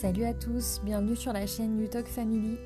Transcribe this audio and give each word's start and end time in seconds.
Salut 0.00 0.26
à 0.26 0.32
tous, 0.32 0.80
bienvenue 0.84 1.16
sur 1.16 1.32
la 1.32 1.44
chaîne 1.48 1.82
Utalk 1.82 2.06
Family. 2.06 2.56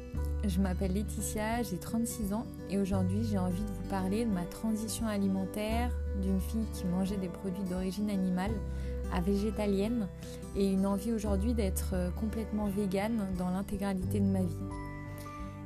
Je 0.47 0.61
m'appelle 0.61 0.93
Laetitia, 0.93 1.63
j'ai 1.63 1.79
36 1.79 2.35
ans 2.35 2.45
et 2.69 2.79
aujourd'hui 2.79 3.25
j'ai 3.25 3.39
envie 3.39 3.63
de 3.63 3.71
vous 3.71 3.89
parler 3.89 4.27
de 4.27 4.31
ma 4.31 4.45
transition 4.45 5.07
alimentaire 5.07 5.91
d'une 6.21 6.43
fille 6.43 6.67
qui 6.75 6.85
mangeait 6.85 7.17
des 7.17 7.31
produits 7.31 7.65
d'origine 7.65 8.11
animale 8.11 8.51
à 9.15 9.23
végétalienne 9.23 10.09
et 10.57 10.73
une 10.73 10.85
envie 10.85 11.11
aujourd'hui 11.11 11.55
d'être 11.55 11.95
complètement 12.21 12.67
végane 12.67 13.27
dans 13.39 13.49
l'intégralité 13.49 14.21
de 14.21 14.27
ma 14.27 14.43
vie. 14.43 14.82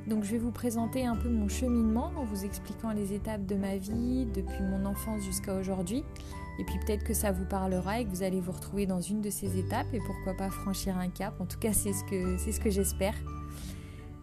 Donc 0.07 0.23
je 0.23 0.31
vais 0.31 0.39
vous 0.39 0.53
présenter 0.53 1.05
un 1.05 1.17
peu 1.17 1.29
mon 1.29 1.49
cheminement 1.49 2.13
en 2.17 2.25
vous 2.25 2.45
expliquant 2.45 2.93
les 2.93 3.13
étapes 3.13 3.45
de 3.45 3.57
ma 3.57 3.77
vie 3.77 4.27
depuis 4.27 4.63
mon 4.63 4.85
enfance 4.87 5.23
jusqu'à 5.25 5.55
aujourd'hui. 5.55 6.05
Et 6.59 6.65
puis 6.65 6.79
peut-être 6.79 7.05
que 7.05 7.13
ça 7.13 7.33
vous 7.33 7.45
parlera 7.45 8.01
et 8.01 8.05
que 8.05 8.11
vous 8.11 8.23
allez 8.23 8.41
vous 8.41 8.53
retrouver 8.53 8.87
dans 8.87 9.01
une 9.01 9.21
de 9.21 9.31
ces 9.31 9.59
étapes 9.59 9.93
et 9.93 9.99
pourquoi 9.99 10.35
pas 10.35 10.49
franchir 10.49 10.97
un 10.97 11.09
cap. 11.09 11.41
En 11.41 11.47
tout 11.47 11.59
cas, 11.59 11.73
c'est 11.73 11.93
ce 11.93 12.05
que, 12.05 12.39
c'est 12.39 12.53
ce 12.53 12.61
que 12.61 12.71
j'espère. 12.71 13.15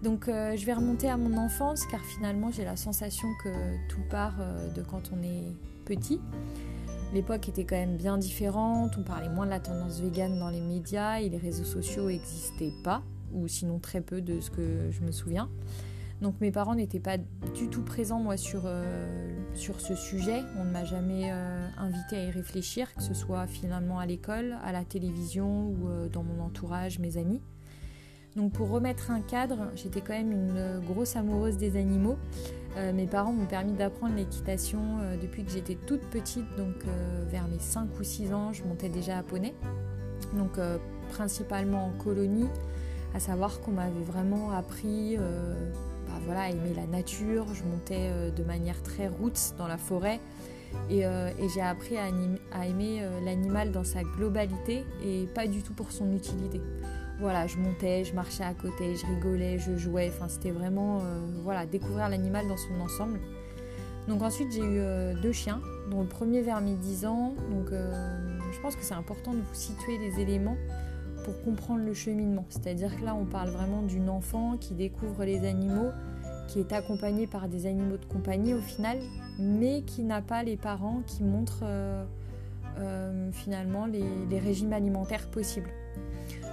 Donc 0.02 0.28
euh, 0.28 0.56
je 0.56 0.66
vais 0.66 0.74
remonter 0.74 1.10
à 1.10 1.18
mon 1.18 1.38
enfance 1.38 1.86
car 1.86 2.02
finalement 2.02 2.52
j'ai 2.52 2.66
la 2.66 2.76
sensation 2.76 3.28
que 3.44 3.50
tout 3.88 4.02
part 4.10 4.36
euh, 4.40 4.70
de 4.70 4.82
quand 4.82 5.12
on 5.14 5.22
est 5.22 5.54
petit. 5.86 6.20
L'époque 7.14 7.48
était 7.48 7.64
quand 7.64 7.76
même 7.76 7.98
bien 7.98 8.18
différente, 8.18 8.96
on 8.98 9.04
parlait 9.04 9.30
moins 9.30 9.46
de 9.46 9.52
la 9.52 9.60
tendance 9.60 10.02
végane 10.02 10.40
dans 10.40 10.50
les 10.50 10.62
médias 10.62 11.20
et 11.20 11.30
les 11.30 11.38
réseaux 11.38 11.64
sociaux 11.64 12.08
n'existaient 12.08 12.74
pas 12.84 13.04
ou 13.34 13.48
sinon 13.48 13.80
très 13.80 14.02
peu 14.02 14.22
de 14.22 14.40
ce 14.40 14.50
que 14.52 14.92
je 14.92 15.02
me 15.02 15.12
souviens. 15.12 15.50
Donc 16.24 16.40
mes 16.40 16.52
parents 16.52 16.74
n'étaient 16.74 17.02
pas 17.02 17.18
du 17.18 17.68
tout 17.70 17.82
présents 17.82 18.20
moi 18.20 18.38
sur, 18.38 18.62
euh, 18.66 19.30
sur 19.56 19.82
ce 19.82 19.94
sujet. 19.94 20.42
On 20.58 20.64
ne 20.64 20.72
m'a 20.72 20.86
jamais 20.86 21.30
euh, 21.32 21.68
invité 21.78 22.16
à 22.16 22.24
y 22.24 22.32
réfléchir, 22.32 22.94
que 22.96 23.04
ce 23.04 23.14
soit 23.14 23.46
finalement 23.46 24.00
à 24.00 24.06
l'école, 24.06 24.58
à 24.64 24.72
la 24.72 24.86
télévision 24.86 25.68
ou 25.68 25.90
euh, 25.90 26.08
dans 26.08 26.24
mon 26.24 26.42
entourage, 26.42 27.00
mes 27.00 27.18
amis. 27.18 27.42
Donc 28.38 28.54
pour 28.54 28.70
remettre 28.70 29.12
un 29.12 29.20
cadre, 29.20 29.70
j'étais 29.76 30.00
quand 30.00 30.14
même 30.14 30.32
une 30.32 30.80
grosse 30.88 31.18
amoureuse 31.18 31.58
des 31.58 31.78
animaux. 31.78 32.18
mes 32.76 33.06
parents 33.06 33.32
m'ont 33.32 33.46
permis 33.46 33.74
d'apprendre 33.74 34.16
l'équitation 34.16 34.80
depuis 35.22 35.44
que 35.44 35.52
j'étais 35.52 35.76
toute 35.76 36.02
petite, 36.10 36.48
donc 36.58 36.84
vers 37.28 37.48
mes 37.48 37.60
5 37.60 37.90
ou 38.00 38.04
6 38.04 38.34
ans, 38.34 38.52
je 38.52 38.64
montais 38.64 38.90
déjà 38.90 39.20
à 39.20 39.22
poney. 39.22 39.54
Donc 40.36 40.58
principalement 41.10 41.86
en 41.86 41.92
colonie, 41.92 42.50
à 43.14 43.20
savoir 43.20 43.62
qu'on 43.62 43.72
m'avait 43.72 44.04
vraiment 44.04 44.52
appris 44.52 45.18
euh, 45.18 45.54
bah 46.08 46.14
voilà, 46.26 46.42
à 46.42 46.50
aimer 46.50 46.74
la 46.76 46.88
nature. 46.88 47.46
Je 47.54 47.64
montais 47.64 48.10
euh, 48.12 48.32
de 48.32 48.44
manière 48.44 48.82
très 48.82 49.08
roots 49.08 49.56
dans 49.58 49.68
la 49.68 49.78
forêt 49.78 50.20
et, 50.90 51.06
euh, 51.06 51.30
j'ai 51.54 51.62
appris 51.62 51.98
à, 51.98 52.08
aimer 52.66 53.08
l'animal 53.24 53.72
dans 53.72 53.84
sa 53.84 54.02
globalité 54.04 54.84
et 55.06 55.28
pas 55.36 55.48
du 55.48 55.62
tout 55.62 55.74
pour 55.74 55.92
son 55.92 56.12
utilité. 56.14 56.62
Voilà, 57.20 57.46
je 57.46 57.58
montais, 57.58 58.04
je 58.04 58.14
marchais 58.16 58.44
à 58.44 58.56
côté, 58.56 58.96
je 58.96 59.06
rigolais, 59.06 59.60
je 59.60 59.78
jouais. 59.78 60.12
Enfin, 60.14 60.28
c'était 60.28 60.50
vraiment 60.50 61.04
voilà, 61.44 61.68
découvrir 61.68 62.10
l'animal 62.10 62.48
dans 62.48 62.58
son 62.58 62.82
ensemble. 62.82 63.20
Donc 64.08 64.24
ensuite, 64.24 64.52
j'ai 64.52 64.66
eu 64.66 64.82
deux 65.22 65.32
chiens, 65.32 65.62
dont 65.92 66.02
le 66.02 66.08
premier 66.08 66.42
vers 66.42 66.60
mes 66.60 66.74
10 66.74 67.06
ans. 67.06 67.36
Donc 67.52 67.70
je 67.70 68.62
pense 68.62 68.76
que 68.76 68.84
c'est 68.84 68.96
important 68.96 69.34
de 69.34 69.38
vous 69.38 69.54
situer 69.54 70.00
les 70.00 70.20
éléments 70.20 70.58
pour 71.24 71.42
comprendre 71.44 71.84
le 71.84 71.94
cheminement. 71.94 72.46
C'est-à-dire 72.50 72.96
que 72.98 73.06
là, 73.06 73.16
on 73.16 73.26
parle 73.26 73.50
vraiment 73.50 73.82
d'une 73.82 74.10
enfant 74.10 74.58
qui 74.58 74.74
découvre 74.74 75.24
les 75.24 75.46
animaux, 75.46 75.92
qui 76.48 76.60
est 76.60 76.74
accompagnée 76.74 77.28
par 77.28 77.48
des 77.48 77.66
animaux 77.66 77.98
de 77.98 78.06
compagnie 78.06 78.54
au 78.54 78.62
final, 78.62 79.00
mais 79.40 79.82
qui 79.82 80.04
n'a 80.04 80.22
pas 80.22 80.44
les 80.44 80.58
parents 80.58 81.02
qui 81.06 81.24
montrent 81.24 81.64
euh, 81.64 82.04
euh, 82.78 83.32
finalement 83.32 83.86
les, 83.86 84.40
régimes 84.40 84.74
alimentaires 84.74 85.30
possibles. 85.30 85.70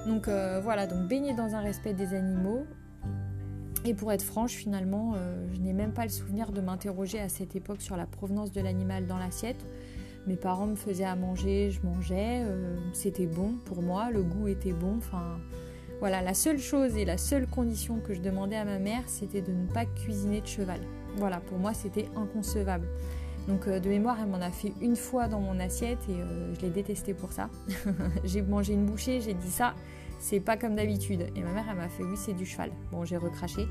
Donc 0.07 0.29
euh, 0.29 0.61
voilà, 0.63 0.87
donc 0.87 1.09
baigner 1.09 1.35
dans 1.35 1.55
un 1.55 1.61
respect 1.61 1.93
des 1.93 2.15
animaux. 2.15 2.65
Et 3.85 3.95
pour 3.95 4.13
être 4.13 4.23
franche, 4.23 4.53
finalement, 4.53 5.15
je 5.55 5.59
n'ai 5.59 5.73
même 5.73 5.93
pas 5.93 6.03
le 6.03 6.11
souvenir 6.11 6.53
de 6.53 6.61
m'interroger 6.61 7.19
à 7.19 7.31
cette 7.31 7.57
époque 7.57 7.81
sur 7.81 7.97
la 7.97 8.05
provenance 8.05 8.53
de 8.53 8.61
l'animal 8.61 9.07
dans 9.07 9.17
l'assiette. 9.17 9.65
Mes 10.27 10.37
parents 10.37 10.67
me 10.67 10.77
faisaient 10.77 11.05
à 11.05 11.17
manger, 11.17 11.71
je 11.71 11.81
mangeais, 11.87 12.43
euh, 12.45 12.77
c'était 12.93 13.27
bon 13.27 13.55
pour 13.65 13.83
moi, 13.83 14.11
le 14.11 14.23
goût 14.23 14.49
était 14.49 14.73
bon. 14.73 14.97
Enfin, 14.99 15.39
voilà, 15.99 16.23
la 16.23 16.35
seule 16.35 16.59
chose 16.59 16.97
et 16.97 17.05
la 17.05 17.19
seule 17.19 17.47
condition 17.47 18.01
que 18.01 18.15
je 18.15 18.21
demandais 18.21 18.57
à 18.57 18.65
ma 18.65 18.79
mère, 18.79 19.03
c'était 19.07 19.43
de 19.43 19.53
ne 19.53 19.67
pas 19.67 19.87
cuisiner 19.87 20.41
de 20.41 20.47
cheval. 20.47 20.81
Voilà, 21.17 21.41
pour 21.41 21.59
moi, 21.59 21.75
c'était 21.75 22.09
inconcevable. 22.17 22.87
Donc 23.49 23.67
euh, 23.67 23.81
de 23.81 23.89
mémoire, 23.89 24.19
elle 24.21 24.29
m'en 24.29 24.41
a 24.41 24.51
fait 24.51 24.73
une 24.81 24.97
fois 24.97 25.27
dans 25.27 25.41
mon 25.41 25.59
assiette 25.59 25.99
et 26.09 26.13
euh, 26.13 26.55
je 26.55 26.61
l'ai 26.61 26.71
détesté 26.71 27.15
pour 27.15 27.33
ça. 27.33 27.49
j'ai 28.25 28.43
mangé 28.43 28.75
une 28.75 28.87
bouchée, 28.87 29.21
j'ai 29.21 29.35
dit 29.35 29.51
ça, 29.51 29.75
c'est 30.21 30.41
pas 30.41 30.57
comme 30.57 30.77
d'habitude. 30.77 31.27
Et 31.35 31.43
ma 31.43 31.53
mère, 31.53 31.65
elle 31.71 31.77
m'a 31.77 31.89
fait 31.89 32.05
oui, 32.05 32.17
c'est 32.17 32.35
du 32.35 32.47
cheval. 32.47 32.71
Bon, 32.93 33.05
j'ai 33.05 33.17
recraché. 33.17 33.67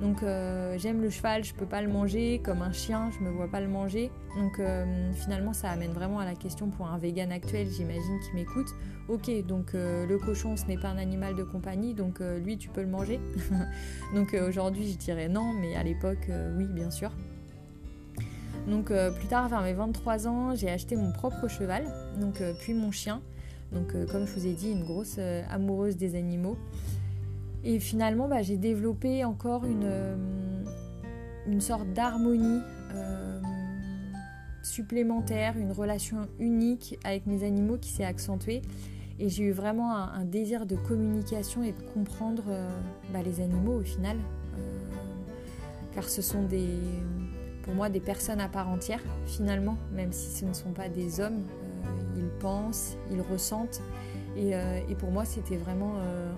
Donc 0.00 0.22
euh, 0.22 0.76
j'aime 0.78 1.00
le 1.00 1.08
cheval, 1.08 1.42
je 1.42 1.54
peux 1.54 1.64
pas 1.64 1.80
le 1.80 1.88
manger, 1.88 2.40
comme 2.44 2.60
un 2.60 2.72
chien, 2.72 3.10
je 3.18 3.24
me 3.24 3.30
vois 3.30 3.48
pas 3.48 3.60
le 3.60 3.68
manger. 3.68 4.10
Donc 4.36 4.58
euh, 4.58 5.10
finalement 5.14 5.54
ça 5.54 5.70
amène 5.70 5.92
vraiment 5.92 6.18
à 6.18 6.26
la 6.26 6.34
question 6.34 6.68
pour 6.68 6.86
un 6.88 6.98
vegan 6.98 7.32
actuel, 7.32 7.68
j'imagine, 7.70 8.20
qui 8.20 8.34
m'écoute. 8.34 8.68
Ok, 9.08 9.30
donc 9.46 9.74
euh, 9.74 10.04
le 10.06 10.18
cochon 10.18 10.56
ce 10.56 10.66
n'est 10.66 10.76
pas 10.76 10.88
un 10.88 10.98
animal 10.98 11.34
de 11.34 11.44
compagnie, 11.44 11.94
donc 11.94 12.20
lui 12.20 12.58
tu 12.58 12.68
peux 12.68 12.82
le 12.82 12.88
manger. 12.88 13.20
donc 14.14 14.36
aujourd'hui 14.46 14.90
je 14.92 14.98
dirais 14.98 15.28
non, 15.28 15.54
mais 15.54 15.76
à 15.76 15.82
l'époque 15.82 16.28
oui 16.58 16.66
bien 16.66 16.90
sûr. 16.90 17.10
Donc 18.68 18.86
plus 18.86 19.28
tard 19.28 19.48
vers 19.48 19.62
mes 19.62 19.72
23 19.72 20.28
ans 20.28 20.54
j'ai 20.54 20.68
acheté 20.68 20.96
mon 20.96 21.12
propre 21.12 21.48
cheval, 21.48 21.84
donc 22.20 22.42
puis 22.60 22.74
mon 22.74 22.90
chien. 22.90 23.22
Donc 23.72 23.94
comme 24.12 24.26
je 24.26 24.32
vous 24.32 24.46
ai 24.46 24.52
dit, 24.52 24.70
une 24.72 24.84
grosse 24.84 25.18
amoureuse 25.50 25.96
des 25.96 26.16
animaux. 26.16 26.58
Et 27.68 27.80
finalement, 27.80 28.28
bah, 28.28 28.42
j'ai 28.42 28.56
développé 28.56 29.24
encore 29.24 29.64
une, 29.64 29.82
euh, 29.82 30.14
une 31.48 31.60
sorte 31.60 31.92
d'harmonie 31.92 32.60
euh, 32.94 33.40
supplémentaire, 34.62 35.58
une 35.58 35.72
relation 35.72 36.28
unique 36.38 36.96
avec 37.02 37.26
mes 37.26 37.44
animaux 37.44 37.76
qui 37.76 37.90
s'est 37.90 38.04
accentuée. 38.04 38.62
Et 39.18 39.28
j'ai 39.28 39.42
eu 39.42 39.50
vraiment 39.50 39.96
un, 39.96 40.24
désir 40.24 40.64
de 40.64 40.76
communication 40.76 41.64
et 41.64 41.72
de 41.72 41.82
comprendre 41.92 42.44
euh, 42.48 42.70
bah, 43.12 43.22
les 43.24 43.40
animaux 43.40 43.80
au 43.80 43.82
final. 43.82 44.16
car 45.92 46.08
ce 46.08 46.22
sont 46.22 46.44
des, 46.44 46.68
pour 47.62 47.74
moi 47.74 47.88
des 47.88 48.00
personnes 48.00 48.40
à 48.40 48.48
part 48.48 48.68
entière 48.68 49.02
finalement, 49.24 49.76
même 49.92 50.12
si 50.12 50.30
ce 50.30 50.44
ne 50.44 50.52
sont 50.52 50.72
pas 50.72 50.88
des 50.88 51.18
hommes. 51.18 51.42
ils 52.16 52.30
pensent, 52.38 52.96
ils 53.10 53.22
ressentent. 53.22 53.80
Et, 54.36 54.50
et 54.50 54.94
pour 54.94 55.10
moi, 55.10 55.24
c'était 55.24 55.56
vraiment 55.56 55.94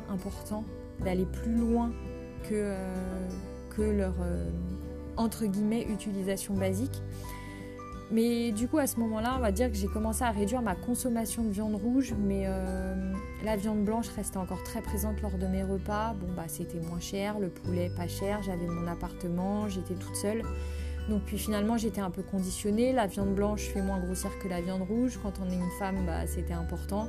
important 0.08 0.64
d'aller 1.04 1.26
plus 1.26 1.54
loin 1.54 1.90
que, 2.44 2.54
euh, 2.54 3.92
leur 3.92 4.14
euh, 4.20 4.50
entre 5.16 5.46
guillemets 5.46 5.86
utilisation 5.88 6.54
basique. 6.54 7.00
Mais 8.10 8.52
du 8.52 8.66
coup, 8.68 8.78
à 8.78 8.86
ce 8.86 8.98
moment-là, 9.00 9.34
on 9.36 9.40
va 9.40 9.52
dire 9.52 9.70
que 9.70 9.76
j'ai 9.76 9.86
commencé 9.86 10.24
à 10.24 10.30
réduire 10.30 10.62
ma 10.62 10.74
consommation 10.74 11.44
de 11.44 11.50
viande 11.50 11.74
rouge, 11.74 12.14
mais 12.18 12.44
euh, 12.46 13.12
la 13.44 13.56
viande 13.56 13.84
blanche 13.84 14.08
restait 14.16 14.38
encore 14.38 14.62
très 14.62 14.80
présente 14.80 15.20
lors 15.20 15.36
de 15.36 15.46
mes 15.46 15.62
repas. 15.62 16.14
Bon, 16.14 16.26
bah, 16.34 16.44
c'était 16.48 16.80
moins 16.80 17.00
cher, 17.00 17.38
le 17.38 17.48
poulet 17.48 17.90
pas 17.94 18.08
cher, 18.08 18.42
j'avais 18.42 18.66
mon 18.66 18.86
appartement, 18.86 19.68
j'étais 19.68 19.94
toute 19.94 20.16
seule. 20.16 20.42
Donc, 21.10 21.22
puis 21.24 21.38
finalement, 21.38 21.76
j'étais 21.76 22.00
un 22.00 22.10
peu 22.10 22.22
conditionnée. 22.22 22.92
La 22.92 23.06
viande 23.06 23.34
blanche 23.34 23.62
fait 23.62 23.82
moins 23.82 23.98
grossière 23.98 24.32
que 24.38 24.48
la 24.48 24.60
viande 24.60 24.82
rouge. 24.82 25.18
Quand 25.22 25.34
on 25.40 25.50
est 25.50 25.54
une 25.54 25.70
femme, 25.78 26.04
bah, 26.06 26.26
c'était 26.26 26.54
important. 26.54 27.08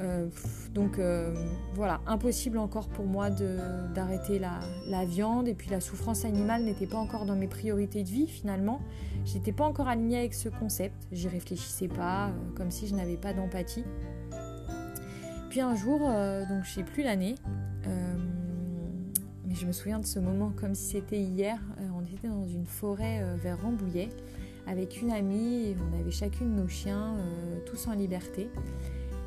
Euh, 0.00 0.26
donc 0.72 0.98
euh, 0.98 1.32
voilà, 1.74 2.00
impossible 2.06 2.58
encore 2.58 2.88
pour 2.88 3.06
moi 3.06 3.30
d'arrêter 3.30 4.38
la, 4.38 5.04
viande. 5.04 5.48
Et 5.48 5.54
puis 5.54 5.70
la 5.70 5.80
souffrance 5.80 6.24
animale 6.24 6.64
n'était 6.64 6.86
pas 6.86 6.98
encore 6.98 7.26
dans 7.26 7.36
mes 7.36 7.46
priorités 7.46 8.02
de 8.02 8.08
vie 8.08 8.26
finalement. 8.26 8.80
J'étais 9.24 9.52
pas 9.52 9.64
encore 9.64 9.88
alignée 9.88 10.18
avec 10.18 10.34
ce 10.34 10.48
concept. 10.48 11.06
J'y 11.12 11.28
réfléchissais 11.28 11.88
pas, 11.88 12.28
euh, 12.28 12.30
comme 12.56 12.70
si 12.70 12.86
je 12.86 12.94
n'avais 12.94 13.16
pas 13.16 13.32
d'empathie. 13.32 13.84
Puis 15.50 15.60
un 15.60 15.76
jour, 15.76 16.00
donc 16.00 16.64
je 16.64 16.70
sais 16.72 16.82
plus 16.82 17.04
l'année, 17.04 17.36
mais 19.46 19.54
je 19.54 19.66
me 19.66 19.70
souviens 19.70 20.00
de 20.00 20.04
ce 20.04 20.18
moment 20.18 20.50
comme 20.56 20.74
si 20.74 20.94
c'était 20.94 21.20
hier. 21.20 21.60
on 21.96 22.02
était 22.12 22.26
dans 22.26 22.48
une 22.48 22.66
forêt 22.66 23.24
vers 23.36 23.62
Rambouillet 23.62 24.08
avec 24.66 25.00
une 25.00 25.12
amie 25.12 25.66
et 25.66 25.76
on 25.78 26.00
avait 26.00 26.10
chacune 26.10 26.56
nos 26.56 26.66
chiens, 26.66 27.14
tous 27.66 27.86
en 27.86 27.92
liberté. 27.92 28.50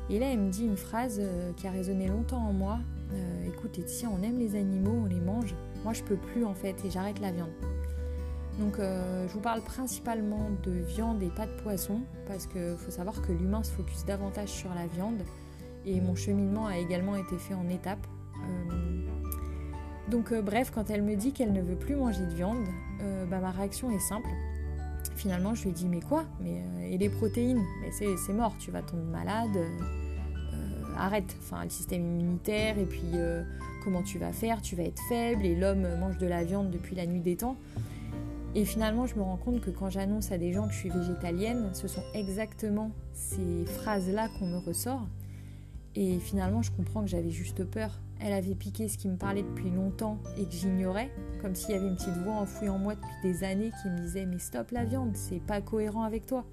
Et 0.09 0.19
là, 0.19 0.27
elle 0.31 0.39
me 0.39 0.49
dit 0.49 0.65
une 0.65 0.77
phrase 0.77 1.19
euh, 1.19 1.51
qui 1.53 1.67
a 1.67 1.71
résonné 1.71 2.07
longtemps 2.07 2.41
en 2.41 2.53
moi. 2.53 2.79
Euh, 3.13 3.47
écoute, 3.47 3.79
si 3.87 4.05
on 4.05 4.21
aime 4.23 4.39
les 4.39 4.55
animaux, 4.55 5.01
on 5.03 5.05
les 5.05 5.19
mange. 5.19 5.53
Moi, 5.83 5.93
je 5.93 6.03
peux 6.03 6.15
plus 6.15 6.45
en 6.45 6.53
fait 6.53 6.75
et 6.85 6.89
j'arrête 6.89 7.19
la 7.19 7.31
viande. 7.31 7.51
Donc, 8.59 8.79
euh, 8.79 9.27
je 9.27 9.33
vous 9.33 9.41
parle 9.41 9.61
principalement 9.61 10.49
de 10.63 10.71
viande 10.71 11.21
et 11.21 11.29
pas 11.29 11.45
de 11.45 11.51
poisson 11.61 12.01
parce 12.25 12.47
qu'il 12.47 12.75
faut 12.77 12.91
savoir 12.91 13.21
que 13.21 13.31
l'humain 13.31 13.63
se 13.63 13.71
focus 13.71 14.05
davantage 14.05 14.49
sur 14.49 14.73
la 14.73 14.87
viande 14.87 15.21
et 15.85 16.01
mon 16.01 16.15
cheminement 16.15 16.67
a 16.67 16.77
également 16.77 17.15
été 17.15 17.37
fait 17.37 17.53
en 17.53 17.69
étapes. 17.69 18.05
donc, 20.09 20.33
bref, 20.33 20.71
quand 20.73 20.89
elle 20.89 21.03
me 21.03 21.15
dit 21.15 21.33
qu'elle 21.33 21.53
ne 21.53 21.61
veut 21.61 21.75
plus 21.75 21.95
manger 21.95 22.25
de 22.25 22.33
viande, 22.33 22.65
bah, 23.29 23.39
ma 23.39 23.51
réaction 23.51 23.91
est 23.91 23.99
simple 23.99 24.29
finalement, 25.17 25.53
je 25.55 25.63
lui 25.63 25.69
ai 25.69 25.73
dit, 25.73 25.87
mais 25.87 25.99
quoi? 25.99 26.23
Mais, 26.41 26.61
euh, 26.61 26.93
Et 26.93 26.97
les 26.97 27.09
protéines? 27.09 27.63
Mais 27.81 27.91
c'est 27.91 28.33
mort, 28.33 28.55
tu 28.59 28.71
vas 28.71 28.81
tomber 28.81 29.03
malade. 29.03 29.55
Euh, 29.55 30.93
arrête, 30.97 31.35
enfin 31.39 31.63
le 31.63 31.69
système 31.69 32.01
immunitaire 32.01 32.79
et 32.79 32.85
puis 32.85 33.03
comment 33.83 34.01
tu 34.01 34.17
vas 34.17 34.31
faire, 34.31 34.61
tu 34.63 34.75
vas 34.75 34.83
être 34.83 35.01
faible 35.07 35.45
et 35.45 35.55
l'homme 35.55 35.87
mange 35.99 36.17
de 36.17 36.25
la 36.25 36.43
viande 36.43 36.71
depuis 36.71 36.95
la 36.95 37.05
nuit 37.05 37.19
des 37.19 37.35
temps. 37.35 37.55
Et 38.55 38.65
finalement, 38.65 39.05
je 39.05 39.15
me 39.15 39.21
rends 39.21 39.37
compte 39.37 39.61
que 39.61 39.69
quand 39.69 39.91
j'annonce 39.91 40.31
à 40.31 40.39
des 40.39 40.51
gens 40.53 40.67
que 40.67 40.73
je 40.73 40.79
suis 40.79 40.89
végétalienne, 40.89 41.69
ce 41.73 41.87
sont 41.87 42.01
exactement 42.15 42.89
ces 43.13 43.65
phrases-là 43.65 44.29
qu'on 44.39 44.47
me 44.47 44.57
ressort. 44.57 45.05
Et 45.99 46.19
finalement, 46.19 46.61
je 46.61 46.71
comprends 46.71 47.01
que 47.01 47.07
j'avais 47.07 47.31
juste 47.31 47.63
peur. 47.63 47.89
Elle 48.19 48.33
avait 48.33 48.53
piqué 48.53 48.87
ce 48.87 48.99
qui 48.99 49.07
me 49.07 49.17
parlait 49.17 49.41
depuis 49.41 49.71
longtemps 49.71 50.19
et 50.37 50.45
que 50.45 50.51
j'ignorais, 50.51 51.09
comme 51.41 51.55
s'il 51.55 51.71
y 51.71 51.73
avait 51.73 51.87
une 51.87 51.95
petite 51.95 52.17
voix 52.17 52.35
enfouie 52.35 52.69
en 52.69 52.77
moi 52.77 52.93
depuis 52.93 53.09
des 53.23 53.43
années 53.43 53.71
qui 53.81 53.89
me 53.89 53.97
disait 53.97 54.27
Mais 54.27 54.37
stop 54.37 54.69
la 54.69 54.85
viande, 54.85 55.15
c'est 55.15 55.39
pas 55.39 55.59
cohérent 55.59 56.03
avec 56.03 56.27
toi. 56.27 56.45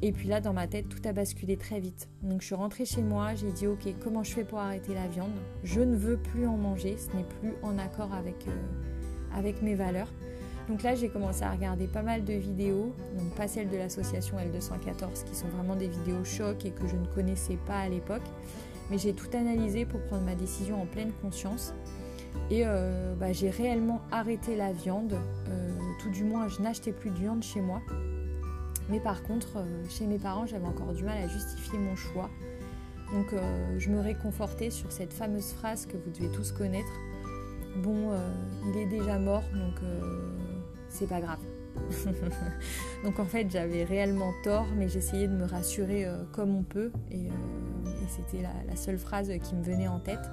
Et 0.00 0.10
puis 0.10 0.26
là, 0.26 0.40
dans 0.40 0.54
ma 0.54 0.66
tête, 0.66 0.88
tout 0.88 1.06
a 1.06 1.12
basculé 1.12 1.58
très 1.58 1.80
vite. 1.80 2.08
Donc 2.22 2.40
je 2.40 2.46
suis 2.46 2.54
rentrée 2.54 2.86
chez 2.86 3.02
moi, 3.02 3.34
j'ai 3.34 3.52
dit 3.52 3.66
ok, 3.66 3.88
comment 4.02 4.22
je 4.22 4.32
fais 4.32 4.44
pour 4.44 4.58
arrêter 4.58 4.94
la 4.94 5.06
viande? 5.06 5.36
Je 5.62 5.82
ne 5.82 5.94
veux 5.94 6.16
plus 6.16 6.46
en 6.46 6.56
manger, 6.56 6.96
ce 6.96 7.14
n'est 7.14 7.24
plus 7.24 7.52
en 7.62 7.76
accord 7.76 8.14
avec, 8.14 8.48
euh, 8.48 9.36
avec 9.36 9.60
mes 9.60 9.74
valeurs. 9.74 10.12
Donc 10.68 10.82
là, 10.82 10.94
j'ai 10.94 11.08
commencé 11.08 11.42
à 11.44 11.50
regarder 11.52 11.86
pas 11.86 12.02
mal 12.02 12.24
de 12.24 12.32
vidéos, 12.32 12.92
donc 13.16 13.30
pas 13.36 13.46
celles 13.46 13.68
de 13.68 13.76
l'association 13.76 14.36
L214 14.38 15.24
qui 15.24 15.34
sont 15.36 15.46
vraiment 15.48 15.76
des 15.76 15.88
vidéos 15.88 16.24
chocs 16.24 16.64
et 16.64 16.70
que 16.70 16.88
je 16.88 16.96
ne 16.96 17.06
connaissais 17.06 17.56
pas 17.66 17.78
à 17.78 17.88
l'époque. 17.88 18.24
Mais 18.90 18.98
j'ai 18.98 19.12
tout 19.12 19.28
analysé 19.32 19.84
pour 19.84 20.00
prendre 20.02 20.24
ma 20.24 20.34
décision 20.34 20.82
en 20.82 20.86
pleine 20.86 21.12
conscience. 21.22 21.72
Et 22.50 22.62
euh, 22.64 23.14
bah, 23.14 23.32
j'ai 23.32 23.50
réellement 23.50 24.02
arrêté 24.10 24.56
la 24.56 24.72
viande. 24.72 25.14
Euh, 25.48 25.70
tout 26.00 26.10
du 26.10 26.24
moins, 26.24 26.48
je 26.48 26.60
n'achetais 26.60 26.92
plus 26.92 27.10
de 27.10 27.18
viande 27.18 27.42
chez 27.42 27.60
moi. 27.60 27.80
Mais 28.88 29.00
par 29.00 29.22
contre, 29.22 29.56
euh, 29.56 29.84
chez 29.88 30.06
mes 30.06 30.18
parents, 30.18 30.46
j'avais 30.46 30.66
encore 30.66 30.92
du 30.92 31.02
mal 31.02 31.18
à 31.18 31.26
justifier 31.28 31.78
mon 31.78 31.96
choix. 31.96 32.30
Donc 33.12 33.36
je 33.78 33.88
me 33.88 34.00
réconfortais 34.00 34.70
sur 34.70 34.90
cette 34.90 35.12
fameuse 35.12 35.52
phrase 35.52 35.86
que 35.86 35.96
vous 35.96 36.10
devez 36.10 36.28
tous 36.28 36.50
connaître. 36.50 36.90
Bon, 37.76 38.10
il 38.68 38.76
est 38.76 38.86
déjà 38.86 39.16
mort, 39.20 39.44
donc 39.54 39.80
c'est 40.88 41.08
pas 41.08 41.20
grave. 41.20 41.38
donc 43.04 43.18
en 43.18 43.26
fait, 43.26 43.50
j'avais 43.50 43.84
réellement 43.84 44.32
tort, 44.42 44.66
mais 44.76 44.88
j'essayais 44.88 45.28
de 45.28 45.34
me 45.34 45.44
rassurer 45.44 46.06
comme 46.32 46.56
on 46.56 46.62
peut. 46.62 46.90
Et, 47.10 47.28
c'était 48.08 48.42
la, 48.42 48.76
seule 48.76 48.98
phrase 48.98 49.32
qui 49.42 49.54
me 49.54 49.62
venait 49.62 49.88
en 49.88 49.98
tête. 49.98 50.30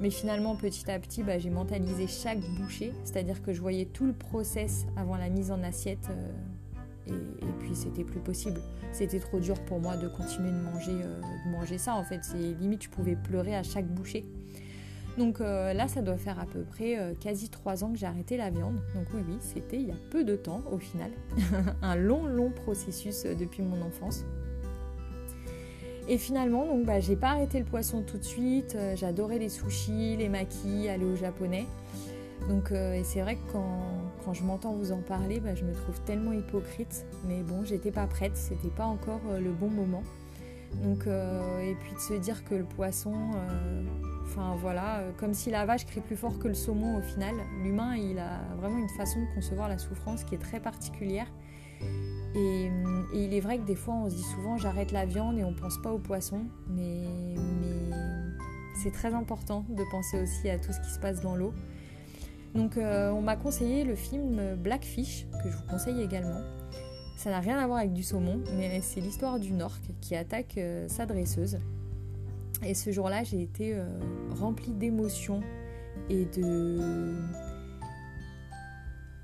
Mais 0.00 0.10
finalement, 0.10 0.54
petit 0.56 0.88
à 0.90 0.98
petit, 0.98 1.22
bah, 1.22 1.38
j'ai 1.38 1.50
mentalisé 1.50 2.06
chaque 2.06 2.40
bouchée, 2.60 2.92
c'est-à-dire 3.02 3.42
que 3.42 3.52
je 3.52 3.60
voyais 3.60 3.86
tout 3.86 4.06
le 4.06 4.12
process 4.12 4.86
avant 4.96 5.16
la 5.16 5.28
mise 5.28 5.50
en 5.50 5.62
assiette 5.62 6.08
et, 7.10 7.52
puis 7.58 7.74
c'était 7.74 8.04
plus 8.04 8.20
possible. 8.20 8.60
C'était 8.92 9.20
trop 9.20 9.38
dur 9.40 9.60
pour 9.64 9.80
moi 9.80 9.96
de 9.96 10.08
continuer 10.08 10.50
de 10.50 10.56
manger, 10.56 10.92
euh, 10.92 11.20
de 11.46 11.50
manger 11.50 11.78
ça 11.78 11.94
en 11.94 12.04
fait. 12.04 12.20
C'est 12.22 12.54
limite, 12.60 12.84
je 12.84 12.90
pouvais 12.90 13.16
pleurer 13.16 13.54
à 13.54 13.62
chaque 13.62 13.86
bouchée. 13.86 14.24
Donc 15.18 15.40
euh, 15.40 15.72
là, 15.72 15.88
ça 15.88 16.00
doit 16.00 16.16
faire 16.16 16.38
à 16.38 16.46
peu 16.46 16.62
près 16.62 16.98
euh, 16.98 17.12
quasi 17.18 17.48
trois 17.48 17.82
ans 17.82 17.92
que 17.92 17.98
j'ai 17.98 18.06
arrêté 18.06 18.36
la 18.36 18.50
viande. 18.50 18.76
Donc 18.94 19.06
oui, 19.12 19.20
oui, 19.28 19.36
c'était 19.40 19.76
il 19.76 19.88
y 19.88 19.90
a 19.90 19.96
peu 20.10 20.24
de 20.24 20.36
temps 20.36 20.62
au 20.70 20.78
final. 20.78 21.10
Un 21.82 21.96
long, 21.96 22.26
long 22.26 22.50
processus 22.50 23.24
depuis 23.24 23.62
mon 23.62 23.82
enfance. 23.82 24.24
Et 26.08 26.16
finalement, 26.16 26.64
donc 26.66 26.86
bah, 26.86 27.00
j'ai 27.00 27.16
pas 27.16 27.30
arrêté 27.30 27.58
le 27.58 27.64
poisson 27.66 28.02
tout 28.02 28.16
de 28.16 28.24
suite. 28.24 28.78
J'adorais 28.94 29.38
les 29.38 29.50
sushis, 29.50 30.16
les 30.16 30.28
makis, 30.28 30.88
aller 30.88 31.04
au 31.04 31.16
japonais. 31.16 31.66
Donc, 32.48 32.72
c'est 33.02 33.20
vrai 33.20 33.36
que 33.36 33.52
quand, 33.52 34.32
je 34.32 34.42
m'entends 34.42 34.72
vous 34.72 34.92
en 34.92 35.00
parler, 35.00 35.40
bah, 35.40 35.54
je 35.54 35.64
me 35.64 35.72
trouve 35.74 36.00
tellement 36.02 36.32
hypocrite. 36.32 37.04
Mais 37.26 37.42
bon, 37.42 37.64
j'étais 37.64 37.90
pas 37.90 38.06
prête, 38.06 38.36
c'était 38.36 38.68
pas 38.68 38.84
encore 38.84 39.20
euh, 39.30 39.40
le 39.40 39.50
bon 39.50 39.68
moment. 39.68 40.02
Donc, 40.74 41.06
euh, 41.06 41.60
et 41.60 41.74
puis 41.74 41.94
de 41.94 41.98
se 41.98 42.14
dire 42.14 42.44
que 42.44 42.54
le 42.54 42.64
poisson, 42.64 43.14
euh, 43.14 43.82
enfin 44.24 44.56
voilà, 44.60 45.02
comme 45.16 45.34
si 45.34 45.50
la 45.50 45.64
vache 45.66 45.86
crie 45.86 46.00
plus 46.00 46.16
fort 46.16 46.38
que 46.38 46.48
le 46.48 46.54
saumon 46.54 46.98
au 46.98 47.02
final, 47.02 47.34
l'humain 47.62 47.96
il 47.96 48.18
a 48.18 48.40
vraiment 48.56 48.78
une 48.78 48.88
façon 48.90 49.20
de 49.20 49.34
concevoir 49.34 49.68
la 49.68 49.78
souffrance 49.78 50.24
qui 50.24 50.34
est 50.34 50.38
très 50.38 50.60
particulière. 50.60 51.26
Et, 52.34 52.70
il 53.14 53.32
est 53.32 53.40
vrai 53.40 53.58
que 53.58 53.64
des 53.64 53.74
fois 53.74 53.94
on 53.94 54.10
se 54.10 54.14
dit 54.14 54.22
souvent 54.22 54.58
j'arrête 54.58 54.92
la 54.92 55.06
viande 55.06 55.38
et 55.38 55.44
on 55.44 55.54
pense 55.54 55.78
pas 55.78 55.90
au 55.90 55.98
poisson, 55.98 56.42
mais, 56.68 57.04
c'est 58.82 58.92
très 58.92 59.12
important 59.12 59.64
de 59.68 59.82
penser 59.90 60.22
aussi 60.22 60.48
à 60.48 60.58
tout 60.58 60.72
ce 60.72 60.80
qui 60.80 60.90
se 60.90 61.00
passe 61.00 61.20
dans 61.20 61.34
l'eau. 61.34 61.52
Donc 62.54 62.76
euh, 62.76 63.10
on 63.10 63.22
m'a 63.22 63.34
conseillé 63.34 63.82
le 63.82 63.96
film 63.96 64.54
Blackfish, 64.56 65.26
que 65.42 65.50
je 65.50 65.56
vous 65.56 65.66
conseille 65.68 66.00
également. 66.00 66.40
Ça 67.18 67.30
n'a 67.30 67.40
rien 67.40 67.58
à 67.58 67.66
voir 67.66 67.80
avec 67.80 67.92
du 67.92 68.04
saumon, 68.04 68.40
mais 68.56 68.80
c'est 68.80 69.00
l'histoire 69.00 69.40
d'une 69.40 69.60
orque 69.60 69.90
qui 70.00 70.14
attaque 70.14 70.56
euh, 70.56 70.86
sa 70.86 71.04
dresseuse. 71.04 71.58
Et 72.64 72.74
ce 72.74 72.92
jour-là, 72.92 73.24
j'ai 73.24 73.42
été 73.42 73.74
euh, 73.74 73.84
remplie 74.38 74.70
d'émotions 74.70 75.40
et 76.08 76.26
de... 76.26 77.16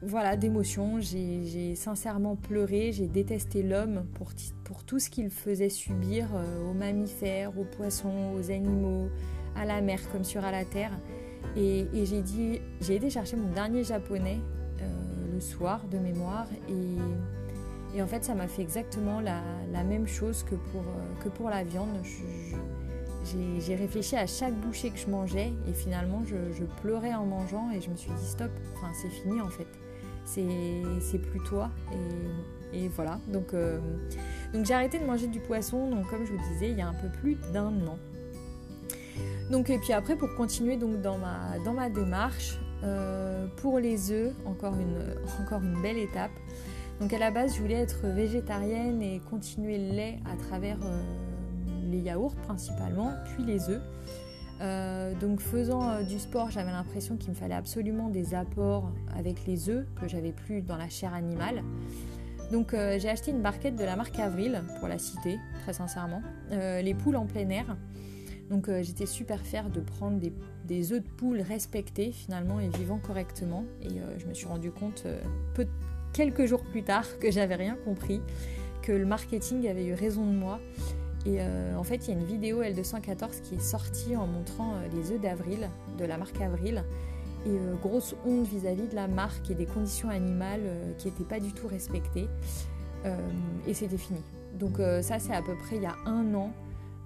Voilà, 0.02 0.36
d'émotions. 0.36 0.98
J'ai 0.98 1.76
sincèrement 1.76 2.34
pleuré, 2.34 2.90
j'ai 2.90 3.06
détesté 3.06 3.62
l'homme 3.62 4.06
pour, 4.14 4.32
tout 4.84 4.98
ce 4.98 5.08
qu'il 5.08 5.30
faisait 5.30 5.68
subir 5.68 6.26
aux 6.68 6.74
mammifères, 6.74 7.56
aux 7.56 7.64
poissons, 7.64 8.34
aux 8.36 8.50
animaux, 8.50 9.08
à 9.54 9.64
la 9.64 9.80
mer 9.80 10.00
comme 10.10 10.24
sur 10.24 10.42
la 10.42 10.64
terre. 10.64 10.98
Et, 11.56 11.86
j'ai 12.04 12.22
dit, 12.22 12.60
j'ai 12.80 12.96
été 12.96 13.08
chercher 13.08 13.36
mon 13.36 13.52
dernier 13.52 13.84
japonais 13.84 14.40
euh, 14.80 15.34
le 15.34 15.40
soir 15.40 15.86
de 15.92 15.98
mémoire 15.98 16.48
et, 16.68 16.98
en 18.02 18.06
fait 18.06 18.24
ça 18.24 18.34
m'a 18.34 18.48
fait 18.48 18.62
exactement 18.62 19.20
la, 19.20 19.42
même 19.84 20.06
chose 20.06 20.42
que 20.42 20.54
pour, 20.54 21.46
euh, 21.46 21.50
la 21.50 21.64
viande. 21.64 21.88
j'ai 23.58 23.74
réfléchi 23.74 24.16
à 24.16 24.26
chaque 24.26 24.54
bouchée 24.54 24.90
que 24.90 24.98
je 24.98 25.08
mangeais 25.08 25.52
et 25.68 25.72
finalement 25.72 26.22
je, 26.26 26.64
pleurais 26.82 27.14
en 27.14 27.26
mangeant 27.26 27.70
et 27.70 27.80
je 27.80 27.90
me 27.90 27.96
suis 27.96 28.10
dit 28.10 28.26
stop, 28.26 28.50
enfin 28.74 28.92
c'est 29.00 29.10
fini 29.10 29.40
en 29.40 29.48
fait, 29.48 29.68
c'est 30.24 31.18
plus 31.18 31.40
toi 31.40 31.70
et, 32.72 32.88
voilà. 32.88 33.20
Donc, 33.28 33.54
euh, 33.54 33.78
donc 34.52 34.64
j'ai 34.64 34.74
arrêté 34.74 34.98
de 34.98 35.04
manger 35.04 35.28
du 35.28 35.38
poisson, 35.38 35.90
comme 36.10 36.26
je 36.26 36.32
vous 36.32 36.52
disais, 36.52 36.70
il 36.70 36.76
y 36.76 36.80
a 36.80 36.88
un 36.88 36.94
peu 36.94 37.06
plus 37.20 37.36
d'un 37.52 37.68
an. 37.86 37.98
Donc, 39.50 39.70
et 39.70 39.78
puis 39.78 39.92
après, 39.92 40.16
pour 40.16 40.34
continuer 40.34 40.76
dans, 40.76 41.18
ma, 41.18 41.88
démarche, 41.88 42.58
euh, 42.82 43.46
pour 43.58 43.78
les 43.78 44.10
œufs, 44.10 44.32
encore 44.44 44.74
une 44.74 45.80
belle 45.82 45.98
étape. 45.98 46.32
Donc 47.00 47.12
à 47.12 47.18
la 47.18 47.30
base, 47.30 47.56
je 47.56 47.60
voulais 47.60 47.74
être 47.74 48.06
végétarienne 48.06 49.02
et 49.02 49.20
continuer 49.30 49.78
le 49.78 49.94
lait 49.94 50.20
à 50.24 50.36
travers 50.36 50.78
euh, 50.84 51.02
les 51.90 51.98
yaourts 51.98 52.36
principalement, 52.36 53.12
puis 53.24 53.44
les 53.44 53.68
œufs. 53.68 53.82
Euh, 54.60 55.12
donc 55.20 55.40
faisant 55.40 56.02
du 56.02 56.18
sport, 56.18 56.50
j'avais 56.50 56.70
l'impression 56.70 57.16
qu'il 57.16 57.30
me 57.30 57.34
fallait 57.34 57.54
absolument 57.54 58.08
des 58.08 58.34
apports 58.34 58.92
avec 59.16 59.46
les 59.46 59.68
œufs 59.68 59.84
que 60.00 60.06
j'avais 60.06 60.32
plus 60.32 60.62
dans 60.62 60.76
la 60.76 60.88
chair 60.88 61.12
animale. 61.12 61.62
Donc 62.52 62.70
j'ai 62.72 63.08
acheté 63.08 63.32
une 63.32 63.42
barquette 63.42 63.74
de 63.74 63.84
la 63.84 63.96
marque 63.96 64.18
Avril 64.18 64.62
pour 64.78 64.86
la 64.86 64.98
citer, 64.98 65.38
très 65.62 65.72
sincèrement. 65.72 66.22
les 66.50 66.94
poules 66.94 67.16
en 67.16 67.26
plein 67.26 67.48
air. 67.48 67.76
Donc 68.50 68.68
euh, 68.68 68.82
j'étais 68.82 69.06
super 69.06 69.40
fière 69.40 69.70
de 69.70 69.80
prendre 69.80 70.20
des, 70.64 70.92
œufs 70.92 71.02
de 71.02 71.08
poule 71.08 71.40
respectés 71.40 72.12
finalement 72.12 72.60
et 72.60 72.68
vivant 72.68 72.98
correctement. 72.98 73.64
Et 73.82 74.00
euh, 74.00 74.18
je 74.18 74.26
me 74.26 74.34
suis 74.34 74.46
rendu 74.46 74.70
compte 74.70 75.04
euh, 75.06 75.20
quelques 76.14 76.46
jours 76.46 76.62
plus 76.62 76.82
tard 76.82 77.18
que 77.18 77.30
j'avais 77.30 77.56
rien 77.56 77.76
compris, 77.84 78.22
que 78.80 78.92
le 78.92 79.04
marketing 79.04 79.68
avait 79.68 79.84
eu 79.84 79.92
raison 79.92 80.24
de 80.24 80.32
moi. 80.32 80.60
Et 81.26 81.38
en 81.74 81.82
fait, 81.82 82.06
il 82.06 82.08
y 82.08 82.10
a 82.10 82.20
une 82.20 82.26
vidéo 82.26 82.62
L214 82.62 83.40
qui 83.42 83.54
est 83.54 83.60
sortie 83.60 84.14
en 84.14 84.26
montrant 84.26 84.74
les 84.94 85.10
œufs 85.10 85.20
d'avril 85.20 85.70
de 85.98 86.04
la 86.04 86.18
marque 86.18 86.38
Avril. 86.38 86.84
Et 87.46 87.56
grosse 87.80 88.14
honte 88.26 88.46
vis-à-vis 88.46 88.88
de 88.88 88.94
la 88.94 89.08
marque 89.08 89.50
et 89.50 89.54
des 89.54 89.64
conditions 89.64 90.10
animales 90.10 90.60
qui 90.98 91.06
n'étaient 91.06 91.24
pas 91.24 91.40
du 91.40 91.54
tout 91.54 91.66
respectées. 91.66 92.28
et 93.66 93.72
c'était 93.72 93.96
fini. 93.96 94.20
Donc 94.52 94.76
ça, 95.00 95.18
c'est 95.18 95.32
à 95.32 95.40
peu 95.40 95.56
près 95.56 95.76
il 95.76 95.82
y 95.82 95.86
a 95.86 95.96
un 96.04 96.34
an. 96.34 96.52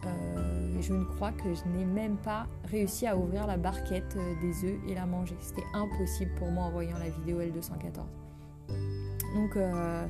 Euh, 0.07 0.81
je 0.81 0.95
ne 0.95 1.05
crois 1.05 1.33
que 1.33 1.55
je 1.55 1.65
n'ai 1.77 1.85
même 1.85 2.17
pas 2.17 2.47
réussi 2.65 3.07
à 3.07 3.17
ouvrir 3.17 3.47
la 3.47 3.57
barquette 3.57 4.17
euh, 4.17 4.35
des 4.41 4.65
œufs 4.65 4.79
et 4.89 4.95
la 4.95 5.07
manger. 5.07 5.37
C'était 5.41 5.67
impossible 5.75 6.31
pour 6.37 6.51
moi 6.51 6.65
en 6.65 6.71
voyant 6.71 6.99
la 6.99 7.09
vidéo 7.09 7.41
L214. 7.41 8.28
Euh, 9.57 10.07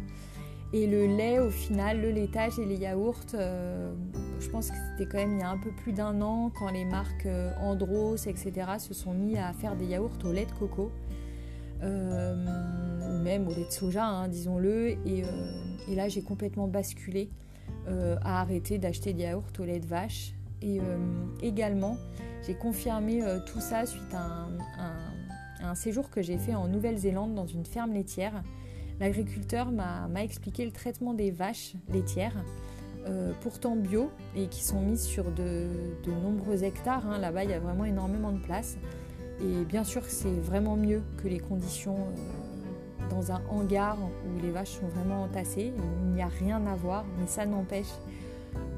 et 0.73 0.87
le 0.87 1.07
lait, 1.07 1.39
au 1.39 1.51
final, 1.51 2.03
le 2.03 2.11
laitage 2.11 2.59
et 2.59 2.67
les 2.67 2.77
yaourts, 2.77 3.25
je 3.33 4.51
pense 4.51 4.71
que 4.71 4.77
c'était 4.91 5.11
quand 5.11 5.17
même 5.17 5.37
il 5.37 5.41
y 5.41 5.43
a 5.43 5.49
un 5.49 5.57
peu 5.57 5.71
plus 5.71 5.93
d'un 5.93 6.21
an 6.21 6.53
quand 6.59 6.71
les 6.71 6.85
marques 6.85 7.27
Andros, 7.59 8.17
etc., 8.27 8.53
se 8.79 8.93
sont 8.93 9.15
mis 9.15 9.39
à 9.39 9.55
faire 9.55 9.77
des 9.77 9.87
yaourts 9.87 10.19
au 10.25 10.33
lait 10.33 10.45
de 10.45 10.53
coco. 10.53 10.93
ou 11.83 13.19
même 13.23 13.49
au 13.49 13.55
lait 13.55 13.65
de 13.65 13.73
soja, 13.73 14.05
hein, 14.05 14.29
disons-le. 14.29 14.91
Et, 15.07 15.25
là, 15.95 16.09
j'ai 16.09 16.21
complètement 16.21 16.69
basculé 16.69 17.31
euh, 17.89 18.17
à 18.21 18.43
arrêter 18.43 18.77
d'acheter 18.77 19.15
des 19.15 19.23
yaourts 19.23 19.53
au 19.59 19.65
lait 19.65 19.81
de 19.81 19.87
vache. 19.87 20.35
Et 20.61 20.81
euh, 20.81 20.99
également, 21.43 21.97
j'ai 22.47 22.55
confirmé 22.55 23.23
euh, 23.23 23.39
tout 23.41 23.61
ça 23.61 23.87
suite 23.87 24.13
à 24.13 24.49
un, 25.63 25.75
séjour 25.75 26.11
que 26.11 26.23
j'ai 26.23 26.39
fait 26.39 26.55
en 26.55 26.69
Nouvelle-Zélande 26.69 27.35
dans 27.35 27.47
une 27.47 27.65
ferme 27.65 27.93
laitière. 27.93 28.43
L'agriculteur 29.00 29.71
m'a 29.71 30.23
expliqué 30.23 30.64
le 30.64 30.73
traitement 30.73 31.14
des 31.14 31.31
vaches 31.31 31.75
laitières 31.88 32.35
pourtant 33.40 33.75
bio 33.76 34.11
et 34.37 34.49
qui 34.49 34.62
sont 34.62 34.81
mises 34.81 35.05
sur 35.05 35.31
de, 35.31 35.67
nombreux 36.23 36.64
hectares. 36.64 37.07
Hein. 37.07 37.19
Là-bas, 37.19 37.45
il 37.45 37.50
y 37.50 37.55
a 37.55 37.61
vraiment 37.61 37.85
énormément 37.85 38.33
de 38.33 38.38
place. 38.38 38.76
Et 39.40 39.64
bien 39.64 39.85
sûr, 39.85 40.05
c'est 40.05 40.40
vraiment 40.40 40.76
mieux 40.76 41.02
que 41.23 41.28
les 41.28 41.38
conditions 41.38 41.99
dans 43.09 43.33
un 43.33 43.40
hangar 43.50 43.97
où 44.00 44.43
les 44.43 44.50
vaches 44.50 44.73
sont 44.81 44.88
vraiment 44.88 45.23
entassées. 45.23 45.73
Il 46.05 46.12
n'y 46.12 46.23
a 46.23 46.28
rien 46.28 46.64
à 46.67 46.75
voir, 46.75 47.05
mais 47.19 47.26
ça 47.26 47.47
n'empêche 47.47 47.93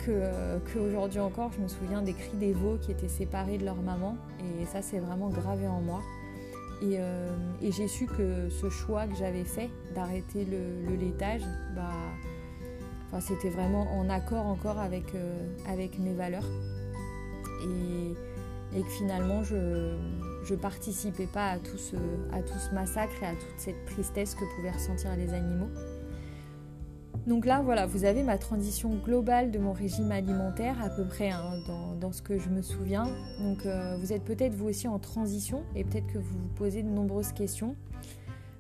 qu'aujourd'hui 0.05 1.21
encore, 1.21 1.53
je 1.53 1.61
me 1.61 1.69
souviens 1.69 2.03
des 2.03 2.13
cris 2.13 2.37
des 2.37 2.53
veaux 2.53 2.79
qui 2.81 2.91
étaient 2.91 3.09
séparés 3.09 3.59
de 3.59 3.65
leur 3.65 3.77
maman. 3.77 4.17
Et 4.61 4.67
ça, 4.67 4.83
c'est 4.83 4.99
vraiment 4.99 5.29
gravé 5.29 5.67
en 5.67 5.81
moi. 5.81 6.03
Et, 6.83 6.99
euh, 6.99 7.29
j'ai 7.63 7.89
su 7.89 8.07
que 8.07 8.49
ce 8.49 8.71
choix 8.71 9.07
que 9.07 9.15
j'avais 9.15 9.45
fait 9.45 9.71
d'arrêter 9.95 10.47
le, 10.47 10.97
laitage, 10.97 11.43
bah, 11.75 13.21
c'était 13.21 13.51
vraiment 13.51 13.83
en 13.99 14.09
accord 14.09 14.47
encore 14.47 14.79
avec, 14.79 15.15
euh, 15.15 15.49
mes 15.99 16.15
valeurs. 16.15 16.47
Et, 17.63 18.79
et 18.79 18.83
que 18.83 18.89
finalement, 18.89 19.43
je 19.43 19.95
ne 20.49 20.57
participais 20.57 21.27
pas 21.27 21.51
à 21.51 21.59
tout 21.59 21.77
ce 21.79 22.75
massacre 22.75 23.23
et 23.23 23.27
à 23.27 23.33
toute 23.33 23.59
cette 23.59 23.85
tristesse 23.85 24.35
que 24.35 24.45
pouvaient 24.57 24.71
ressentir 24.71 25.15
les 25.17 25.35
animaux. 25.35 25.69
Donc 27.31 27.47
là, 27.47 27.63
voilà, 27.63 27.87
vous 27.87 28.05
avez 28.05 28.25
ma 28.25 28.39
transition 28.39 28.91
globale 28.91 29.53
de 29.53 29.61
mon 29.61 29.73
régime 29.73 30.11
alimentaire 30.11 30.83
à 30.83 30.91
peu 30.91 31.05
près 31.05 31.31
hein, 31.31 31.61
dans, 32.01 32.11
ce 32.11 32.23
que 32.23 32.41
je 32.41 32.49
me 32.49 32.61
souviens. 32.61 33.07
Donc 33.39 33.67
euh, 33.67 33.97
vous 34.01 34.13
êtes 34.13 34.25
peut-être 34.25 34.53
vous 34.53 34.67
aussi 34.67 34.89
en 34.89 34.99
transition 34.99 35.63
et 35.77 35.85
peut-être 35.85 36.09
que 36.09 36.19
vous 36.19 36.39
vous 36.41 36.49
posez 36.57 36.83
de 36.83 36.89
nombreuses 36.89 37.31
questions. 37.31 37.77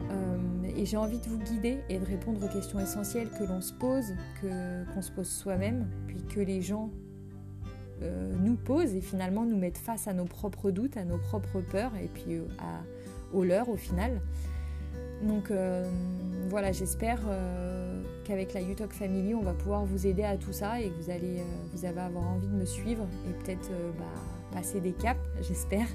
Euh, 0.02 0.38
et 0.76 0.86
j'ai 0.86 0.96
envie 0.96 1.18
de 1.18 1.24
vous 1.24 1.38
guider 1.38 1.78
et 1.88 1.98
de 1.98 2.04
répondre 2.04 2.40
aux 2.44 2.48
questions 2.48 2.78
essentielles 2.78 3.28
que 3.36 3.42
l'on 3.42 3.60
se 3.60 3.72
pose, 3.72 4.14
qu'on 4.40 5.02
se 5.02 5.10
pose 5.10 5.28
soi-même, 5.28 5.88
puis 6.06 6.22
que 6.22 6.38
les 6.38 6.62
gens 6.62 6.90
euh, 8.02 8.32
nous 8.38 8.54
posent 8.54 8.94
et 8.94 9.00
finalement 9.00 9.46
nous 9.46 9.58
mettent 9.58 9.78
face 9.78 10.06
à 10.06 10.12
nos 10.12 10.26
propres 10.26 10.70
doutes, 10.70 10.96
à 10.96 11.04
nos 11.04 11.18
propres 11.18 11.60
peurs 11.60 11.96
et 11.96 12.06
puis 12.06 12.38
aux 13.32 13.42
leurs 13.42 13.68
au 13.68 13.76
final. 13.76 14.20
Donc 15.24 15.52
voilà, 16.48 16.70
j'espère 16.70 17.18
qu'avec 18.30 18.54
la 18.54 18.62
UTOC 18.62 18.92
Family, 18.92 19.34
on 19.34 19.42
va 19.42 19.54
pouvoir 19.54 19.84
vous 19.84 20.06
aider 20.06 20.22
à 20.22 20.36
tout 20.36 20.52
ça 20.52 20.80
et 20.80 20.88
que 20.88 21.02
vous 21.02 21.10
allez, 21.10 21.40
euh, 21.40 21.44
vous 21.74 21.84
avoir 21.84 22.28
envie 22.28 22.46
de 22.46 22.54
me 22.54 22.64
suivre 22.64 23.04
et 23.28 23.32
peut-être 23.42 23.68
euh, 23.72 23.90
bah, 23.98 24.04
passer 24.52 24.80
des 24.80 24.92
caps, 24.92 25.18
j'espère. 25.42 25.88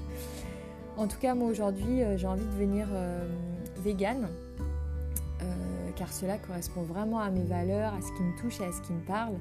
En 0.98 1.06
tout 1.06 1.18
cas, 1.18 1.34
moi 1.34 1.48
aujourd'hui, 1.48 2.02
euh, 2.02 2.18
j'ai 2.18 2.26
envie 2.26 2.44
de 2.44 2.50
devenir 2.50 2.88
vegan 3.82 4.28
car 5.94 6.12
cela 6.12 6.36
correspond 6.36 6.82
vraiment 6.82 7.20
à 7.20 7.30
mes 7.30 7.44
valeurs, 7.44 7.94
à 7.94 8.02
ce 8.02 8.12
qui 8.14 8.22
me 8.22 8.38
touche 8.38 8.60
et 8.60 8.64
à 8.64 8.72
ce 8.72 8.82
qui 8.82 8.92
me 8.92 9.00
parle. 9.00 9.36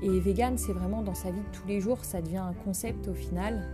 Et 0.00 0.20
vegan, 0.20 0.56
c'est 0.56 0.72
vraiment 0.72 1.02
dans 1.02 1.14
sa 1.14 1.30
vie 1.30 1.40
de 1.40 1.56
tous 1.58 1.66
les 1.68 1.82
jours, 1.82 2.02
ça 2.02 2.22
devient 2.22 2.38
un 2.38 2.54
concept 2.64 3.08
au 3.08 3.14
final. 3.14 3.68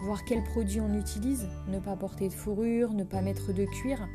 voir 0.00 0.24
quels 0.24 0.42
produits 0.42 0.80
on 0.80 0.98
utilise, 0.98 1.46
ne 1.68 1.78
pas 1.80 1.96
porter 1.96 2.28
de 2.28 2.32
fourrure, 2.32 2.94
ne 2.94 3.04
pas 3.04 3.20
mettre 3.20 3.52
de 3.52 3.66
cuir. 3.66 4.08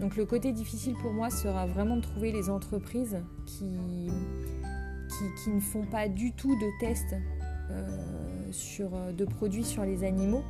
Donc 0.00 0.16
le 0.16 0.24
côté 0.24 0.52
difficile 0.52 0.94
pour 1.00 1.12
moi 1.12 1.30
sera 1.30 1.66
vraiment 1.66 1.96
de 1.96 2.02
trouver 2.02 2.32
les 2.32 2.50
entreprises 2.50 3.18
qui, 3.46 3.64
ne 3.64 5.60
font 5.60 5.84
pas 5.84 6.08
du 6.08 6.32
tout 6.32 6.54
de 6.56 6.80
tests 6.80 7.14
euh, 7.70 7.86
sur, 8.50 8.90
de 9.16 9.24
produits 9.24 9.64
sur 9.64 9.84
les 9.84 10.02
animaux, 10.04 10.42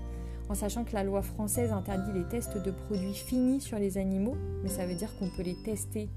en 0.48 0.54
sachant 0.54 0.84
que 0.84 0.94
la 0.94 1.04
loi 1.04 1.22
française 1.22 1.72
interdit 1.72 2.12
les 2.12 2.24
tests 2.24 2.56
de 2.56 2.70
produits 2.70 3.14
finis 3.14 3.60
sur 3.60 3.78
les 3.78 3.98
animaux, 3.98 4.36
mais 4.62 4.68
ça 4.68 4.86
veut 4.86 4.94
dire 4.94 5.14
qu'on 5.18 5.28
peut 5.28 5.42
les 5.42 5.56
tester 5.62 6.08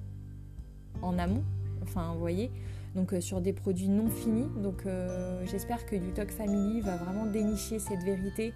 en 1.02 1.20
amont, 1.20 1.44
enfin 1.84 2.14
vous 2.14 2.20
voyez, 2.20 2.50
donc 2.96 3.14
euh, 3.14 3.20
sur 3.20 3.42
des 3.42 3.54
produits 3.54 3.90
non 3.90 4.10
finis. 4.10 4.48
Donc 4.64 4.86
euh, 4.86 5.44
j'espère 5.46 5.86
que 5.86 5.96
Dutoc 5.98 6.32
Family 6.32 6.80
va 6.80 6.96
vraiment 6.96 7.26
dénicher 7.26 7.80
cette 7.80 8.04
vérité 8.04 8.54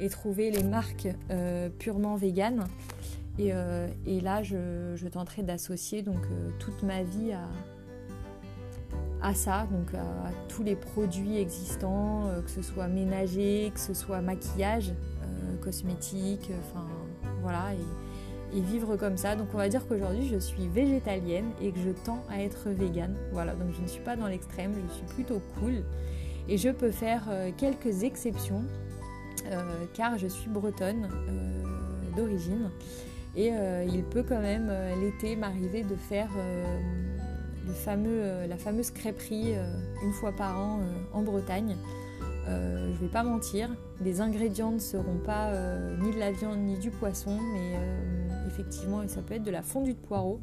et 0.00 0.08
trouver 0.08 0.50
les 0.50 0.64
marques 0.64 1.06
purement 1.78 2.16
véganes 2.16 2.66
euh, 3.40 3.88
et, 4.06 4.20
là, 4.20 4.42
je, 4.42 5.06
tenterai 5.08 5.42
d'associer 5.42 6.02
donc 6.02 6.24
euh, 6.30 6.50
toute 6.58 6.82
ma 6.82 7.02
vie 7.02 7.32
à, 9.22 9.34
ça, 9.34 9.66
donc 9.70 9.94
à, 9.94 10.30
tous 10.48 10.62
les 10.62 10.76
produits 10.76 11.38
existants, 11.38 12.26
euh, 12.26 12.42
que 12.42 12.50
ce 12.50 12.62
soit 12.62 12.88
ménager, 12.88 13.70
que 13.74 13.80
ce 13.80 13.94
soit 13.94 14.20
maquillage, 14.20 14.92
cosmétique, 15.60 16.50
enfin 16.60 16.84
voilà, 17.40 17.72
et, 18.52 18.60
vivre 18.60 18.96
comme 18.96 19.16
ça. 19.16 19.34
Donc 19.34 19.48
on 19.52 19.56
va 19.56 19.68
dire 19.68 19.86
qu'aujourd'hui 19.88 20.28
je 20.28 20.38
suis 20.38 20.68
végétalienne 20.68 21.50
et 21.60 21.72
que 21.72 21.78
je 21.80 21.90
tends 21.90 22.22
à 22.30 22.40
être 22.40 22.68
végane. 22.68 23.16
Voilà, 23.32 23.54
donc 23.54 23.74
je 23.74 23.82
ne 23.82 23.88
suis 23.88 24.02
pas 24.02 24.14
dans 24.14 24.28
l'extrême, 24.28 24.74
je 24.88 24.94
suis 24.94 25.06
plutôt 25.06 25.40
cool. 25.58 25.82
Et 26.48 26.58
je 26.58 26.68
peux 26.68 26.90
faire 26.90 27.26
quelques 27.56 28.04
exceptions 28.04 28.62
car 29.94 30.18
je 30.18 30.28
suis 30.28 30.48
bretonne 30.48 31.08
d'origine. 32.14 32.70
Et 33.36 33.50
euh, 33.52 33.84
il 33.92 34.04
peut 34.04 34.22
quand 34.22 34.40
même 34.40 34.68
euh, 34.70 34.94
l'été 35.00 35.34
m'arriver 35.34 35.82
de 35.82 35.96
faire 35.96 36.30
euh, 36.38 38.46
la 38.46 38.56
fameuse 38.56 38.90
crêperie 38.90 39.54
une 40.04 40.12
fois 40.12 40.32
par 40.32 40.58
an 40.58 40.80
en 41.12 41.22
Bretagne. 41.22 41.76
je 42.46 42.90
ne 42.90 42.96
vais 43.00 43.08
pas 43.08 43.24
mentir, 43.24 43.70
les 44.02 44.20
ingrédients 44.20 44.70
ne 44.70 44.78
seront 44.78 45.18
pas 45.24 45.50
ni 46.02 46.12
de 46.12 46.18
la 46.18 46.30
viande 46.30 46.58
ni 46.58 46.78
du 46.78 46.90
poisson, 46.90 47.38
mais 47.54 47.72
effectivement 48.46 49.00
ça 49.08 49.22
peut 49.22 49.34
être 49.34 49.42
de 49.42 49.50
la 49.50 49.62
fondue 49.62 49.94
de 49.94 49.98
poireaux. 49.98 50.40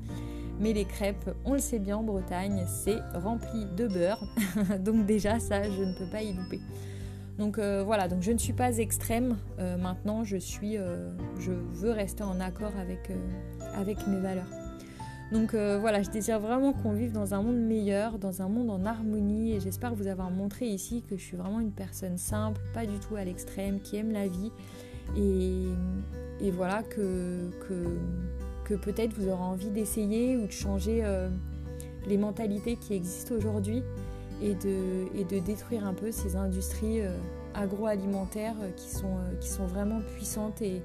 Mais 0.60 0.74
les 0.74 0.86
crêpes, 0.86 1.30
on 1.46 1.54
le 1.54 1.60
sait 1.60 1.80
bien 1.80 1.98
en 1.98 2.04
Bretagne, 2.04 2.66
c'est 2.68 3.00
rempli 3.14 3.66
de 3.78 3.88
beurre. 3.88 4.24
Donc 4.80 5.06
déjà 5.06 5.40
ça, 5.40 5.64
je 5.64 5.84
ne 5.84 5.94
peux 5.94 6.10
pas 6.12 6.24
y 6.24 6.34
louper. 6.34 6.60
Donc 7.42 7.58
euh, 7.58 7.82
voilà, 7.84 8.08
donc 8.08 8.22
je 8.22 8.32
ne 8.32 8.38
suis 8.38 8.54
pas 8.54 8.78
extrême. 8.78 9.36
Euh, 9.58 9.76
maintenant, 9.76 10.24
je 10.24 10.38
suis, 10.38 10.78
euh, 10.78 11.10
je 11.40 11.52
veux 11.52 11.90
rester 11.90 12.22
en 12.22 12.40
accord 12.40 12.72
avec, 12.80 13.12
avec 13.74 14.06
mes 14.06 14.20
valeurs. 14.20 14.46
Donc 15.32 15.56
voilà, 15.56 16.04
je 16.04 16.10
désire 16.10 16.40
vraiment 16.40 16.74
qu'on 16.74 16.92
vive 16.92 17.14
dans 17.14 17.34
un 17.34 17.42
monde 17.42 17.58
meilleur, 17.58 18.20
dans 18.20 18.44
un 18.44 18.50
monde 18.50 18.70
en 18.70 18.86
harmonie. 18.86 19.54
Et 19.54 19.60
j'espère 19.60 19.96
vous 19.96 20.08
avoir 20.08 20.30
montré 20.30 20.68
ici 20.68 21.04
que 21.10 21.18
je 21.18 21.24
suis 21.24 21.38
vraiment 21.38 21.62
une 21.62 21.72
personne 21.72 22.18
simple, 22.18 22.62
pas 22.74 22.86
du 22.86 23.00
tout 23.00 23.16
à 23.16 23.24
l'extrême, 23.24 23.80
qui 23.80 23.96
aime 23.96 24.12
la 24.12 24.28
vie. 24.28 24.52
Et, 25.18 26.52
voilà, 26.52 26.84
que, 26.84 27.50
que, 27.68 27.98
que 28.66 28.74
peut-être 28.74 29.14
vous 29.14 29.30
aurez 29.30 29.42
envie 29.42 29.70
d'essayer 29.70 30.36
ou 30.36 30.48
de 30.48 30.52
changer 30.52 31.02
les 32.08 32.18
mentalités 32.18 32.76
qui 32.76 32.94
existent 32.94 33.34
aujourd'hui 33.34 33.84
et 34.42 34.56
de, 34.56 35.06
et 35.16 35.24
de 35.24 35.40
détruire 35.40 35.86
un 35.86 35.94
peu 35.94 36.12
ces 36.12 36.36
industries 36.36 37.02
euh, 37.02 37.16
agroalimentaires 37.54 38.56
euh, 38.62 38.72
qui 38.72 38.90
sont, 38.90 39.18
euh, 39.18 39.36
qui 39.40 39.48
sont 39.48 39.66
vraiment 39.66 40.02
puissantes 40.16 40.62
et, 40.62 40.82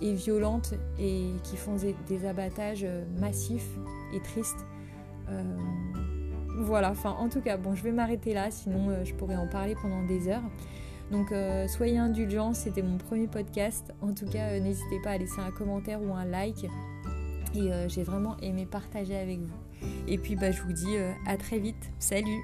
et 0.00 0.14
violentes 0.14 0.74
et 0.98 1.26
qui 1.42 1.56
font 1.56 1.76
des, 2.08 2.26
abattages 2.26 2.86
massifs 3.18 3.68
et 4.14 4.20
tristes. 4.20 4.64
voilà, 6.60 6.90
enfin 6.90 7.10
en 7.10 7.28
tout 7.28 7.40
cas, 7.40 7.56
bon, 7.56 7.74
je 7.74 7.82
vais 7.82 7.92
m'arrêter 7.92 8.32
là, 8.32 8.50
sinon 8.50 9.04
je 9.04 9.12
pourrais 9.14 9.36
en 9.36 9.46
parler 9.46 9.74
pendant 9.80 10.02
des 10.04 10.28
heures. 10.28 10.42
Donc 11.10 11.34
soyez 11.68 11.98
indulgents, 11.98 12.54
c'était 12.54 12.82
mon 12.82 12.96
premier 12.96 13.26
podcast. 13.26 13.92
En 14.00 14.14
tout 14.14 14.26
cas, 14.26 14.58
n'hésitez 14.58 15.00
pas 15.02 15.10
à 15.10 15.18
laisser 15.18 15.40
un 15.40 15.50
commentaire 15.50 16.00
ou 16.02 16.14
un 16.14 16.24
like. 16.24 16.66
Et 17.54 17.70
j'ai 17.88 18.02
vraiment 18.02 18.38
aimé 18.38 18.66
partager 18.66 19.16
avec 19.16 19.40
vous. 19.40 19.86
Et 20.08 20.16
puis 20.16 20.34
bah, 20.34 20.50
je 20.50 20.62
vous 20.62 20.72
dis 20.72 20.96
à 21.26 21.36
très 21.36 21.58
vite. 21.58 21.90
Salut 21.98 22.40